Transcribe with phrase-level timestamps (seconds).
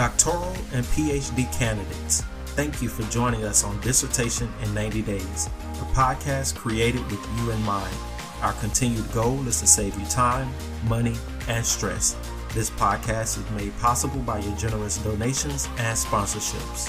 [0.00, 2.22] Doctoral and PhD candidates,
[2.56, 7.50] thank you for joining us on Dissertation in 90 Days, a podcast created with you
[7.50, 7.94] in mind.
[8.40, 10.48] Our continued goal is to save you time,
[10.88, 11.16] money,
[11.48, 12.16] and stress.
[12.54, 16.88] This podcast is made possible by your generous donations and sponsorships.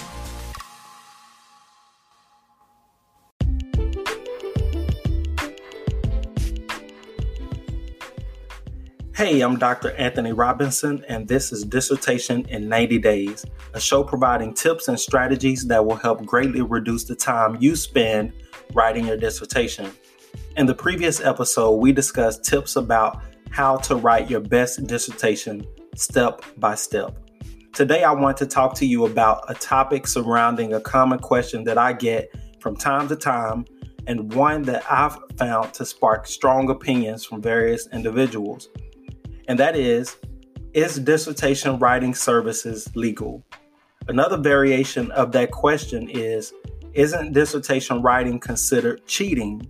[9.13, 9.91] Hey, I'm Dr.
[9.97, 15.67] Anthony Robinson, and this is Dissertation in 90 Days, a show providing tips and strategies
[15.67, 18.31] that will help greatly reduce the time you spend
[18.73, 19.91] writing your dissertation.
[20.55, 26.41] In the previous episode, we discussed tips about how to write your best dissertation step
[26.57, 27.17] by step.
[27.73, 31.77] Today, I want to talk to you about a topic surrounding a common question that
[31.77, 33.66] I get from time to time
[34.07, 38.69] and one that I've found to spark strong opinions from various individuals
[39.47, 40.17] and that is
[40.73, 43.44] Is dissertation writing services legal?
[44.08, 46.53] Another variation of that question is
[46.94, 49.67] Isn't dissertation writing considered cheating?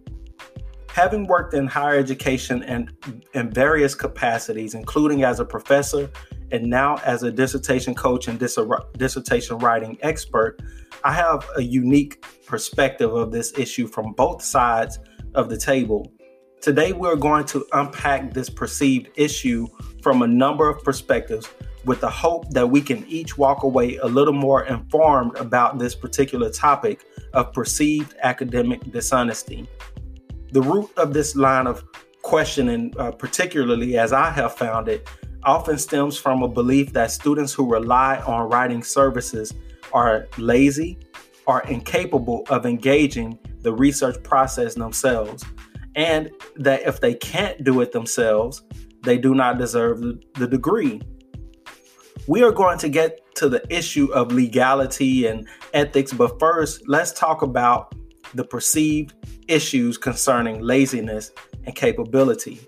[0.89, 2.91] Having worked in higher education and
[3.33, 6.09] in various capacities, including as a professor
[6.51, 10.61] and now as a dissertation coach and dissertation writing expert,
[11.03, 14.99] I have a unique perspective of this issue from both sides
[15.33, 16.11] of the table.
[16.61, 19.67] Today, we're going to unpack this perceived issue
[20.03, 21.49] from a number of perspectives
[21.85, 25.95] with the hope that we can each walk away a little more informed about this
[25.95, 29.67] particular topic of perceived academic dishonesty.
[30.51, 31.83] The root of this line of
[32.21, 35.09] questioning, uh, particularly as I have found it,
[35.43, 39.51] often stems from a belief that students who rely on writing services
[39.93, 40.99] are lazy
[41.47, 45.43] are incapable of engaging the research process themselves
[45.95, 48.63] and that if they can't do it themselves,
[49.03, 51.01] they do not deserve the, degree.
[52.27, 57.11] We are going to get to the issue of legality and ethics, but first, let's
[57.11, 57.95] talk about
[58.33, 59.13] the perceived
[59.47, 61.31] issues concerning laziness
[61.65, 62.59] and capability.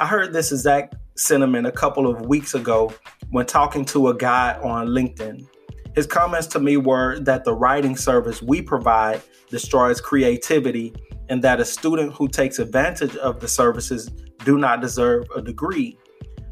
[0.00, 2.92] I heard this exact sentiment a couple of weeks ago
[3.30, 5.46] when talking to a guy on LinkedIn.
[5.94, 10.92] His comments to me were that the writing service we provide destroys creativity
[11.28, 14.10] and that a student who takes advantage of the services
[14.44, 15.96] do not deserve a degree.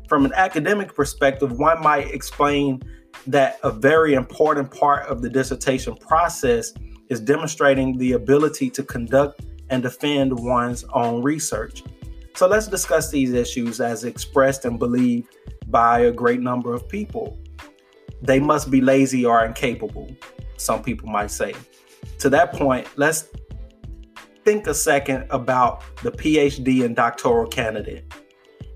[0.09, 2.83] From an academic perspective, one might explain
[3.27, 6.73] that a very important part of the dissertation process
[7.09, 11.83] is demonstrating the ability to conduct and defend one's own research.
[12.37, 15.35] So let's discuss these issues as expressed and believed
[15.67, 17.39] by a great number of people.
[18.23, 20.11] They must be lazy or incapable,
[20.57, 21.55] some people might say.
[22.21, 23.29] To that point, let's
[24.45, 28.13] think a second about the PhD and doctoral candidate.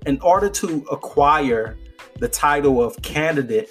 [0.05, 1.77] In order to acquire
[2.19, 3.69] the title of candidate,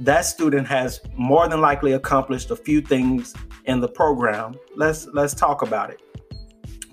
[0.00, 4.54] that student has more than likely accomplished a few things in the program.
[4.76, 6.00] Let's let's talk about it.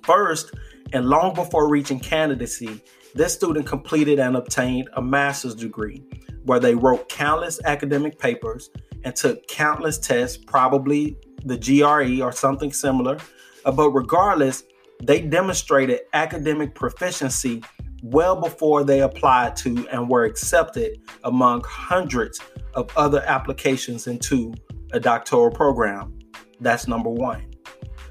[0.03, 0.53] First,
[0.93, 2.81] and long before reaching candidacy,
[3.13, 6.03] this student completed and obtained a master's degree
[6.43, 8.69] where they wrote countless academic papers
[9.03, 13.17] and took countless tests, probably the GRE or something similar,
[13.65, 14.63] uh, but regardless,
[15.03, 17.63] they demonstrated academic proficiency
[18.03, 22.39] well before they applied to and were accepted among hundreds
[22.73, 24.53] of other applications into
[24.93, 26.17] a doctoral program.
[26.59, 27.47] That's number one.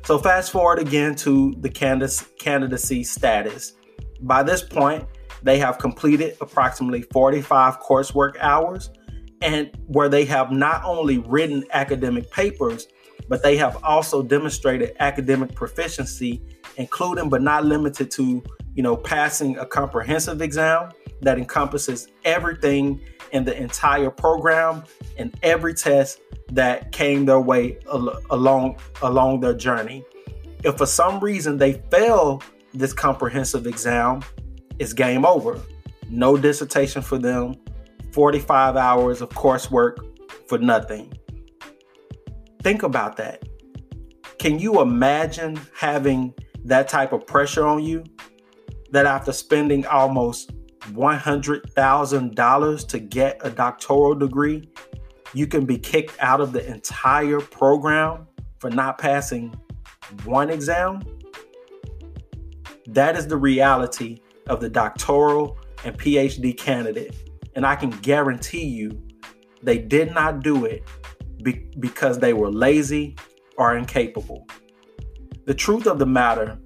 [0.05, 3.75] So, fast forward again to the candidacy status.
[4.23, 5.07] By this point,
[5.43, 8.91] they have completed approximately 45 coursework hours
[9.43, 12.89] and where they have not only written academic papers,
[13.28, 16.43] but they have also demonstrated academic proficiency,
[16.77, 18.43] including but not limited to,
[18.75, 20.91] you know, passing a comprehensive exam
[21.23, 23.01] that encompasses everything
[23.33, 24.83] in the entire program
[25.17, 26.21] and every test
[26.51, 30.05] that came their way al- along along their journey.
[30.65, 32.42] If for some reason they fail
[32.75, 34.22] this comprehensive exam,
[34.80, 35.60] it's game over.
[36.09, 37.54] No dissertation for them,
[38.12, 39.98] 45 hours of coursework
[40.48, 41.12] for nothing.
[42.62, 43.44] Think about that.
[44.38, 46.34] Can you imagine having
[46.65, 48.04] that type of pressure on you?
[48.91, 50.50] That after spending almost
[50.92, 54.68] $100,000 to get a doctoral degree,
[55.34, 58.27] you can be kicked out of the entire program
[58.59, 59.54] for not passing
[60.24, 61.03] one exam?
[62.86, 64.21] That is the reality
[64.51, 67.15] of the doctoral and PhD candidate.
[67.55, 69.01] And I can guarantee you
[69.63, 70.83] they did not do it
[71.43, 73.17] be- because they were lazy
[73.57, 74.47] or incapable.
[75.47, 76.59] The truth of the matter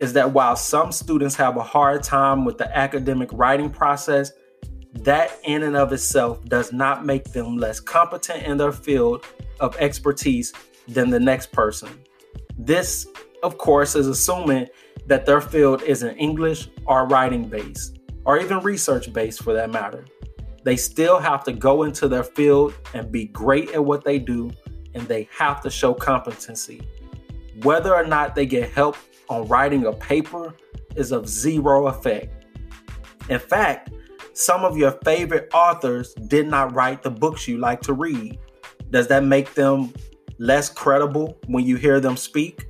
[0.00, 4.32] is that while some students have a hard time with the academic writing process,
[4.92, 9.24] that in and of itself does not make them less competent in their field
[9.60, 10.52] of expertise
[10.88, 11.88] than the next person.
[12.58, 13.06] This,
[13.42, 14.68] of course, is assuming
[15.06, 20.04] that their field isn't English or writing based, or even research based for that matter.
[20.62, 24.50] They still have to go into their field and be great at what they do,
[24.94, 26.82] and they have to show competency.
[27.62, 28.96] Whether or not they get help
[29.28, 30.54] on writing a paper
[30.96, 32.46] is of zero effect.
[33.28, 33.90] In fact,
[34.32, 38.38] some of your favorite authors did not write the books you like to read.
[38.90, 39.92] Does that make them
[40.38, 42.66] less credible when you hear them speak?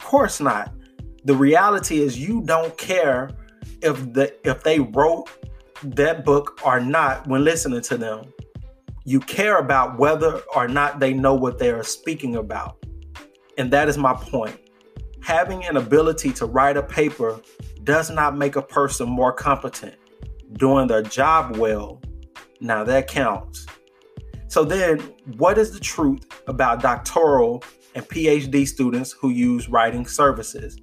[0.00, 0.72] Course not.
[1.24, 3.30] The reality is you don't care
[3.82, 5.28] if the if they wrote
[5.82, 8.32] that book or not when listening to them.
[9.04, 12.76] You care about whether or not they know what they are speaking about.
[13.56, 14.58] And that is my point.
[15.22, 17.40] Having an ability to write a paper
[17.84, 19.94] does not make a person more competent.
[20.54, 22.00] Doing their job well,
[22.60, 23.66] now that counts.
[24.48, 24.98] So, then
[25.36, 27.62] what is the truth about doctoral
[27.94, 30.78] and PhD students who use writing services?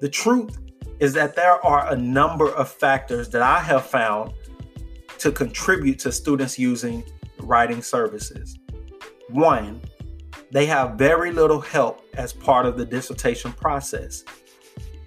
[0.00, 0.58] The truth
[0.98, 4.32] is that there are a number of factors that I have found
[5.18, 7.04] to contribute to students using
[7.40, 8.58] writing services.
[9.28, 9.80] One,
[10.50, 14.24] they have very little help as part of the dissertation process.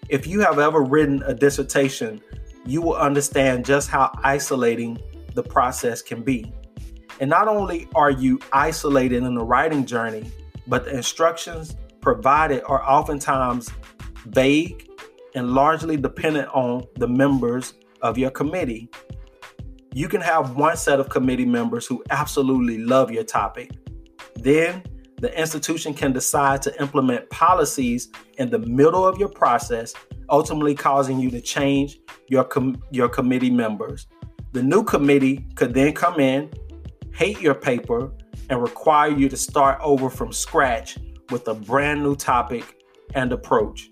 [0.09, 2.21] If you have ever written a dissertation,
[2.65, 4.99] you will understand just how isolating
[5.33, 6.51] the process can be.
[7.19, 10.31] And not only are you isolated in the writing journey,
[10.69, 13.69] but the instructions provided are oftentimes
[14.27, 14.87] vague
[15.35, 18.89] and largely dependent on the members of your committee.
[19.93, 23.71] You can have one set of committee members who absolutely love your topic.
[24.35, 24.83] Then
[25.17, 29.93] the institution can decide to implement policies in the middle of your process,
[30.29, 34.07] ultimately causing you to change your, com- your committee members.
[34.53, 36.51] The new committee could then come in,
[37.13, 38.11] hate your paper,
[38.49, 40.97] and require you to start over from scratch
[41.29, 42.83] with a brand new topic
[43.15, 43.89] and approach.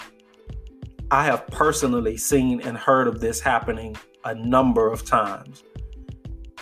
[1.09, 3.95] I have personally seen and heard of this happening
[4.25, 5.63] a number of times.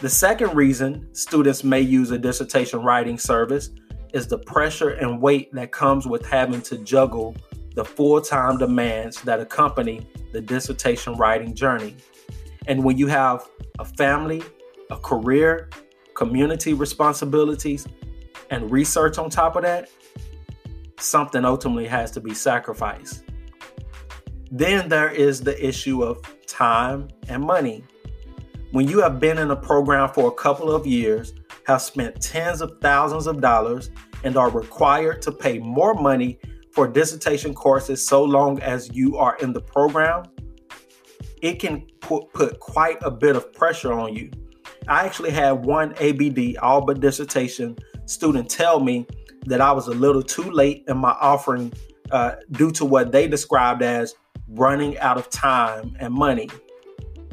[0.01, 3.71] The second reason students may use a dissertation writing service
[4.13, 7.36] is the pressure and weight that comes with having to juggle
[7.75, 11.95] the full time demands that accompany the dissertation writing journey.
[12.68, 13.47] And when you have
[13.80, 14.44] a family,
[14.89, 15.69] a career,
[16.16, 17.88] community responsibilities,
[18.50, 19.90] and research on top of that,
[20.98, 23.24] something ultimately has to be sacrificed.
[24.52, 27.84] Then there is the issue of time and money.
[28.72, 31.34] When you have been in a program for a couple of years,
[31.68, 33.90] have spent tens of thousands of dollars,
[34.24, 36.40] and are required to pay more money
[36.72, 40.24] for dissertation courses so long as you are in the program,
[41.42, 44.30] it can put, put quite a bit of pressure on you.
[44.88, 49.08] I actually had one ABD, all but dissertation, student tell me
[49.46, 51.72] that I was a little too late in my offering
[52.12, 54.16] uh, due to what they described as
[54.50, 56.50] running out of time and money.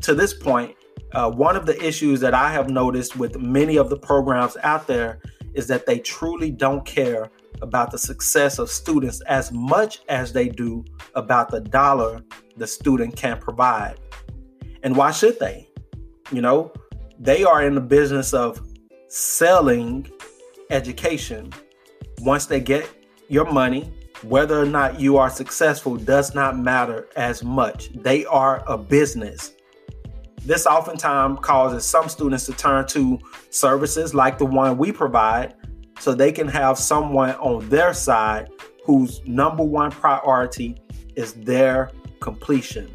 [0.02, 0.76] To this point,
[1.12, 4.86] uh, one of the issues that I have noticed with many of the programs out
[4.86, 5.20] there
[5.54, 10.48] is that they truly don't care about the success of students as much as they
[10.48, 10.84] do
[11.14, 12.22] about the dollar
[12.56, 14.00] the student can provide.
[14.82, 15.68] And why should they?
[16.32, 16.72] You know,
[17.22, 18.60] they are in the business of
[19.06, 20.10] selling
[20.70, 21.52] education.
[22.22, 22.88] Once they get
[23.28, 23.92] your money,
[24.24, 27.90] whether or not you are successful does not matter as much.
[27.92, 29.52] They are a business.
[30.44, 35.54] This oftentimes causes some students to turn to services like the one we provide
[36.00, 38.50] so they can have someone on their side
[38.84, 40.76] whose number one priority
[41.14, 42.90] is their completion.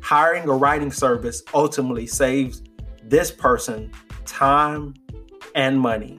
[0.00, 2.62] Hiring a writing service ultimately saves
[3.12, 3.92] this person
[4.24, 4.94] time
[5.54, 6.18] and money.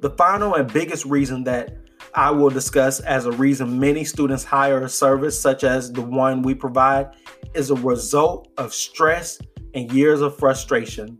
[0.00, 1.76] The final and biggest reason that
[2.14, 6.40] I will discuss as a reason many students hire a service such as the one
[6.40, 7.14] we provide
[7.52, 9.38] is a result of stress
[9.74, 11.18] and years of frustration.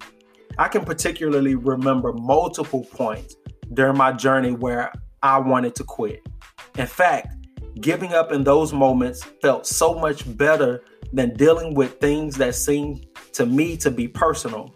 [0.57, 3.37] I can particularly remember multiple points
[3.75, 4.91] during my journey where
[5.23, 6.27] I wanted to quit.
[6.79, 7.47] In fact,
[7.83, 10.83] giving up in those moments felt so much better
[11.13, 13.06] than dealing with things that seemed
[13.37, 14.75] to me to be personal,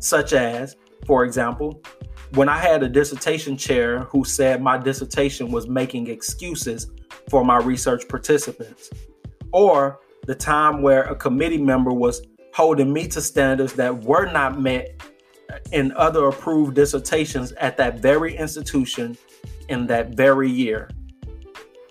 [0.00, 0.76] such as,
[1.06, 1.80] for example,
[2.34, 6.90] when I had a dissertation chair who said my dissertation was making excuses
[7.28, 8.90] for my research participants,
[9.52, 14.60] or the time where a committee member was holding me to standards that were not
[14.60, 15.00] met
[15.70, 19.16] in other approved dissertations at that very institution
[19.68, 20.88] in that very year.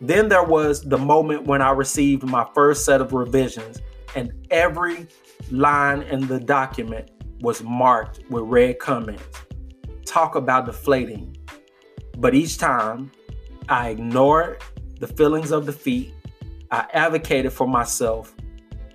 [0.02, 3.82] Then there was the moment when I received my first set of revisions,
[4.16, 5.08] and every
[5.52, 7.12] line in the document
[7.42, 9.24] was marked with red comments.
[10.06, 11.36] Talk about deflating.
[12.18, 13.12] But each time,
[13.70, 14.62] I ignored
[15.00, 16.14] the feelings of defeat,
[16.72, 18.36] I advocated for myself,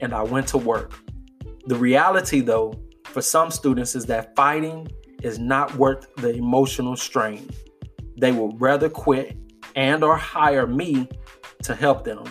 [0.00, 0.92] and I went to work.
[1.66, 4.88] The reality, though, for some students is that fighting
[5.22, 7.48] is not worth the emotional strain.
[8.18, 9.36] They would rather quit
[9.74, 11.08] and or hire me
[11.62, 12.24] to help them.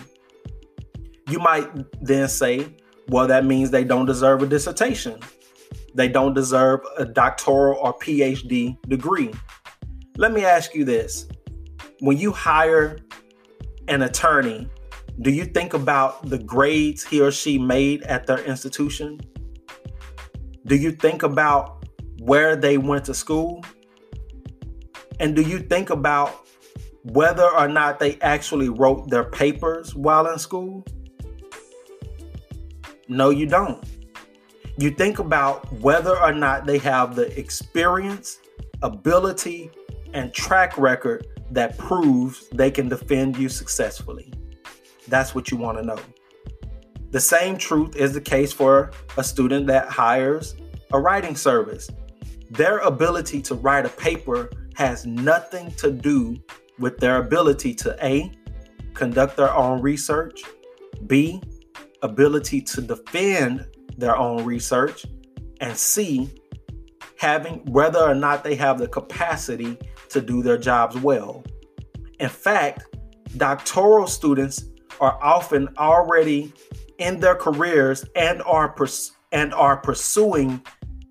[1.28, 1.68] You might
[2.02, 2.74] then say,
[3.08, 5.20] well, that means they don't deserve a dissertation.
[5.94, 9.32] They don't deserve a doctoral or PhD degree.
[10.16, 11.26] Let me ask you this.
[12.00, 12.98] When you hire
[13.88, 14.68] an attorney,
[15.20, 19.20] do you think about the grades he or she made at their institution?
[20.66, 21.86] Do you think about
[22.20, 23.64] where they went to school?
[25.20, 26.46] And do you think about
[27.04, 30.84] whether or not they actually wrote their papers while in school?
[33.08, 33.84] No, you don't.
[34.78, 38.38] You think about whether or not they have the experience,
[38.82, 39.70] ability,
[40.14, 44.32] and track record that proves they can defend you successfully.
[45.08, 45.98] That's what you want to know.
[47.10, 50.56] The same truth is the case for a student that hires
[50.92, 51.88] a writing service.
[52.50, 56.36] Their ability to write a paper has nothing to do
[56.78, 58.32] with their ability to A,
[58.94, 60.42] conduct their own research,
[61.06, 61.40] B,
[62.04, 65.06] ability to defend their own research,
[65.60, 66.30] and C,
[67.18, 69.76] having whether or not they have the capacity
[70.10, 71.44] to do their jobs well.
[72.20, 72.84] In fact,
[73.36, 74.64] doctoral students
[75.00, 76.52] are often already
[76.98, 80.62] in their careers and are pers- and are pursuing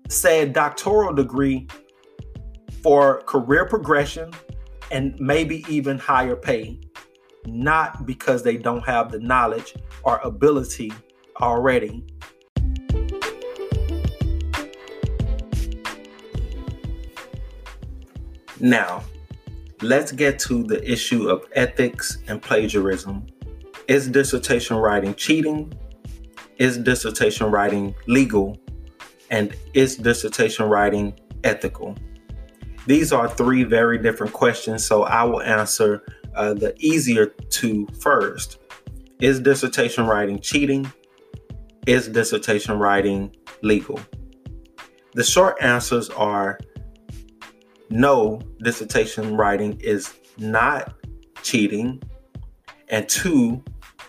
[0.08, 1.66] said doctoral degree
[2.82, 4.32] for career progression
[4.90, 6.78] and maybe even higher pay,
[7.46, 10.92] not because they don't have the knowledge or ability
[11.40, 12.04] already.
[18.60, 19.02] Now,
[19.82, 23.26] let's get to the issue of ethics and plagiarism.
[23.88, 25.72] Is dissertation writing cheating?
[26.58, 28.58] Is dissertation writing legal?
[29.30, 31.96] And is dissertation writing ethical?
[32.86, 38.58] These are three very different questions, so I will answer uh, the easier two first.
[39.20, 40.90] Is dissertation writing cheating?
[41.86, 44.00] Is dissertation writing legal?
[45.14, 46.58] The short answers are
[47.90, 50.94] no, dissertation writing is not
[51.42, 52.02] cheating.
[52.88, 53.62] And two,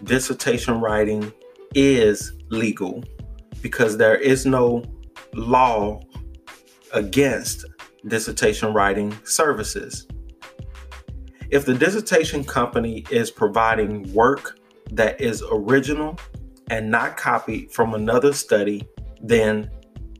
[0.03, 1.31] dissertation writing
[1.75, 3.03] is legal
[3.61, 4.83] because there is no
[5.33, 6.01] law
[6.93, 7.65] against
[8.07, 10.07] dissertation writing services.
[11.55, 14.59] If the dissertation company is providing work
[14.91, 16.19] that is original
[16.69, 18.85] and not copied from another study,
[19.21, 19.71] then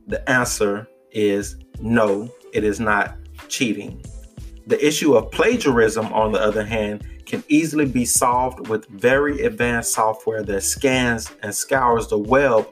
[0.06, 4.02] the answer is no, it is not cheating.
[4.66, 9.92] The issue of plagiarism, on the other hand, can easily be solved with very advanced
[9.92, 12.66] software that scans and scours the web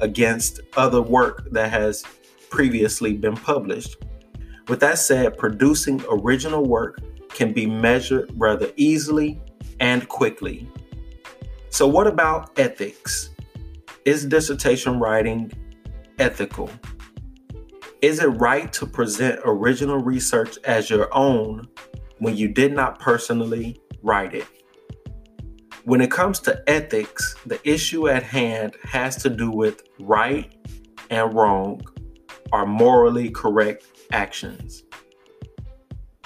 [0.00, 2.04] against other work that has
[2.50, 3.96] previously been published.
[4.68, 6.98] With that said, producing original work
[7.34, 9.40] can be measured rather easily
[9.80, 10.68] and quickly.
[11.70, 13.30] So, what about ethics?
[14.04, 15.52] Is dissertation writing
[16.18, 16.70] ethical?
[18.02, 21.68] Is it right to present original research as your own
[22.18, 24.46] when you did not personally write it?
[25.84, 30.54] When it comes to ethics, the issue at hand has to do with right
[31.10, 31.82] and wrong
[32.52, 34.84] or morally correct actions.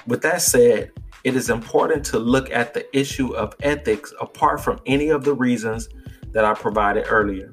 [0.07, 0.93] With that said,
[1.25, 5.35] it is important to look at the issue of ethics apart from any of the
[5.35, 5.89] reasons
[6.33, 7.53] that I provided earlier.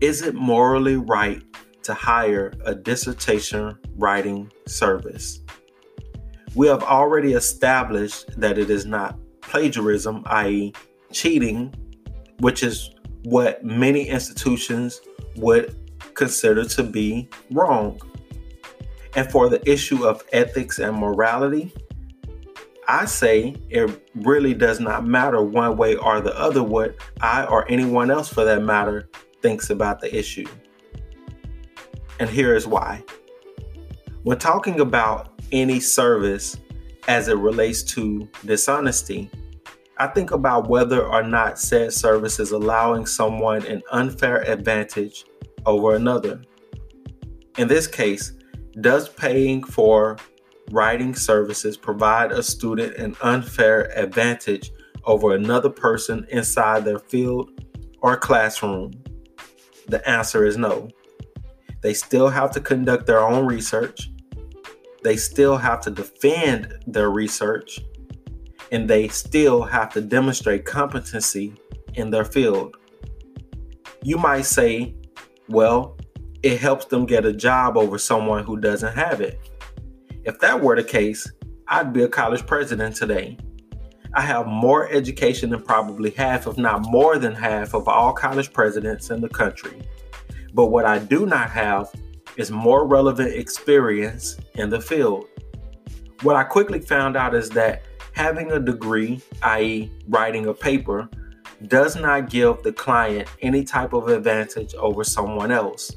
[0.00, 1.42] Is it morally right
[1.88, 5.40] to hire a dissertation writing service.
[6.54, 10.74] We have already established that it is not plagiarism, i.e.,
[11.12, 11.74] cheating,
[12.40, 12.90] which is
[13.24, 15.00] what many institutions
[15.36, 15.74] would
[16.12, 17.98] consider to be wrong.
[19.16, 21.72] And for the issue of ethics and morality,
[22.88, 27.70] I say it really does not matter one way or the other what I or
[27.70, 29.08] anyone else for that matter
[29.42, 30.46] thinks about the issue
[32.20, 33.02] and here is why.
[34.22, 36.56] When talking about any service
[37.06, 39.30] as it relates to dishonesty,
[39.98, 45.24] I think about whether or not said service is allowing someone an unfair advantage
[45.66, 46.42] over another.
[47.56, 48.32] In this case,
[48.80, 50.16] does paying for
[50.70, 54.70] writing services provide a student an unfair advantage
[55.04, 57.50] over another person inside their field
[58.00, 58.92] or classroom?
[59.86, 60.88] The answer is no.
[61.82, 64.10] They still have to conduct their own research.
[65.02, 67.80] They still have to defend their research.
[68.70, 71.54] And they still have to demonstrate competency
[71.94, 72.76] in their field.
[74.02, 74.94] You might say,
[75.48, 75.96] well,
[76.42, 79.40] it helps them get a job over someone who doesn't have it.
[80.28, 81.26] If that were the case,
[81.68, 83.38] I'd be a college president today.
[84.12, 88.52] I have more education than probably half, if not more than half, of all college
[88.52, 89.80] presidents in the country.
[90.52, 91.90] But what I do not have
[92.36, 95.24] is more relevant experience in the field.
[96.20, 101.08] What I quickly found out is that having a degree, i.e., writing a paper,
[101.68, 105.90] does not give the client any type of advantage over someone else.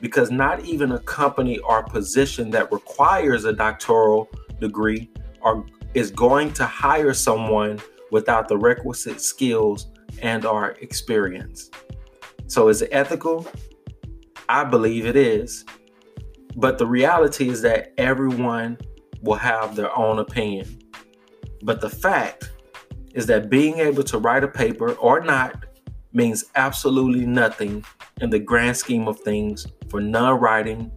[0.00, 4.28] Because not even a company or position that requires a doctoral
[4.60, 5.10] degree
[5.42, 9.88] are, is going to hire someone without the requisite skills
[10.22, 11.70] and our experience.
[12.46, 13.46] So is it ethical?
[14.48, 15.64] I believe it is.
[16.56, 18.78] But the reality is that everyone
[19.22, 20.78] will have their own opinion.
[21.62, 22.52] But the fact
[23.14, 25.65] is that being able to write a paper or not
[26.16, 27.84] means absolutely nothing
[28.22, 30.90] in the grand scheme of things for non-writing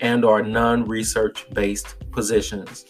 [0.00, 2.84] and or non-research based positions.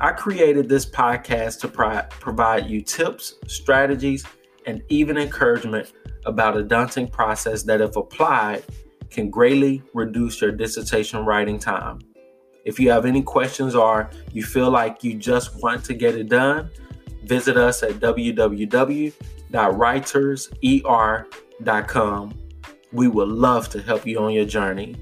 [0.00, 4.24] I created this podcast to pro- provide you tips, strategies,
[4.64, 5.92] and even encouragement
[6.24, 8.62] about a daunting process that, if applied,
[9.10, 11.98] can greatly reduce your dissertation writing time.
[12.64, 16.28] If you have any questions or you feel like you just want to get it
[16.28, 16.70] done,
[17.24, 18.00] visit us at
[19.54, 22.34] www.writerser.com.
[22.92, 24.96] We would love to help you on your journey.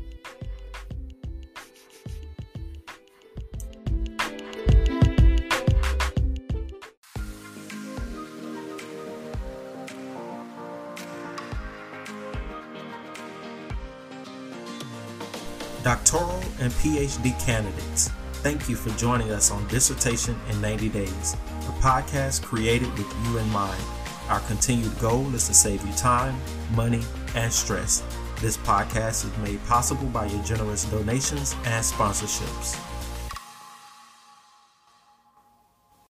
[15.83, 21.73] Doctoral and PhD candidates, thank you for joining us on Dissertation in 90 Days, a
[21.83, 23.83] podcast created with you in mind.
[24.29, 26.37] Our continued goal is to save you time,
[26.75, 27.03] money,
[27.35, 28.03] and stress.
[28.41, 32.92] This podcast is made possible by your generous donations and sponsorships.